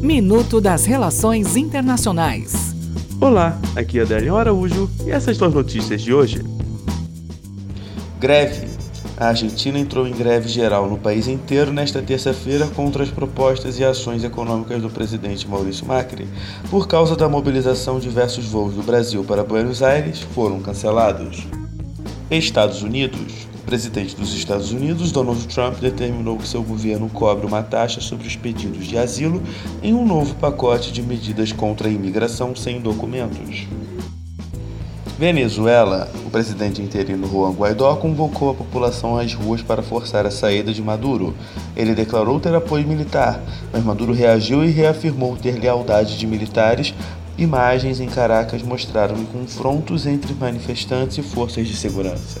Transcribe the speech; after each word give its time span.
Minuto 0.00 0.62
das 0.62 0.86
Relações 0.86 1.56
Internacionais. 1.56 2.74
Olá, 3.20 3.60
aqui 3.76 3.98
é 3.98 4.02
Adélio 4.02 4.34
Araújo 4.34 4.88
e 5.04 5.10
essas 5.10 5.36
são 5.36 5.48
as 5.48 5.52
notícias 5.52 6.00
de 6.00 6.14
hoje. 6.14 6.42
Greve. 8.18 8.66
A 9.18 9.26
Argentina 9.26 9.78
entrou 9.78 10.08
em 10.08 10.12
greve 10.12 10.48
geral 10.48 10.88
no 10.88 10.96
país 10.96 11.28
inteiro 11.28 11.70
nesta 11.70 12.00
terça-feira 12.00 12.66
contra 12.68 13.02
as 13.02 13.10
propostas 13.10 13.78
e 13.78 13.84
ações 13.84 14.24
econômicas 14.24 14.80
do 14.80 14.88
presidente 14.88 15.46
Maurício 15.46 15.84
Macri. 15.84 16.26
Por 16.70 16.88
causa 16.88 17.14
da 17.14 17.28
mobilização, 17.28 18.00
diversos 18.00 18.46
voos 18.46 18.72
do 18.72 18.82
Brasil 18.82 19.22
para 19.22 19.44
Buenos 19.44 19.82
Aires 19.82 20.20
foram 20.20 20.60
cancelados. 20.60 21.46
Estados 22.30 22.82
Unidos. 22.82 23.49
Presidente 23.70 24.16
dos 24.16 24.34
Estados 24.34 24.72
Unidos, 24.72 25.12
Donald 25.12 25.46
Trump, 25.46 25.78
determinou 25.78 26.36
que 26.36 26.48
seu 26.48 26.60
governo 26.60 27.08
cobre 27.08 27.46
uma 27.46 27.62
taxa 27.62 28.00
sobre 28.00 28.26
os 28.26 28.34
pedidos 28.34 28.84
de 28.84 28.98
asilo 28.98 29.40
em 29.80 29.94
um 29.94 30.04
novo 30.04 30.34
pacote 30.34 30.90
de 30.90 31.00
medidas 31.00 31.52
contra 31.52 31.86
a 31.86 31.90
imigração 31.92 32.56
sem 32.56 32.80
documentos. 32.80 33.68
Venezuela. 35.16 36.10
O 36.26 36.30
presidente 36.30 36.82
interino 36.82 37.28
Juan 37.28 37.52
Guaidó 37.52 37.94
convocou 37.94 38.50
a 38.50 38.54
população 38.54 39.16
às 39.16 39.34
ruas 39.34 39.62
para 39.62 39.84
forçar 39.84 40.26
a 40.26 40.32
saída 40.32 40.72
de 40.72 40.82
Maduro. 40.82 41.32
Ele 41.76 41.94
declarou 41.94 42.40
ter 42.40 42.52
apoio 42.52 42.84
militar, 42.84 43.40
mas 43.72 43.84
Maduro 43.84 44.12
reagiu 44.12 44.64
e 44.64 44.70
reafirmou 44.72 45.36
ter 45.36 45.60
lealdade 45.60 46.18
de 46.18 46.26
militares. 46.26 46.92
Imagens 47.38 48.00
em 48.00 48.08
Caracas 48.08 48.64
mostraram 48.64 49.24
confrontos 49.26 50.06
entre 50.06 50.34
manifestantes 50.34 51.18
e 51.18 51.22
forças 51.22 51.68
de 51.68 51.76
segurança. 51.76 52.40